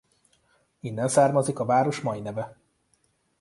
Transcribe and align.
Innen 0.79 1.07
származik 1.07 1.59
a 1.59 1.65
város 1.65 2.01
mai 2.01 2.19
neve. 2.19 2.57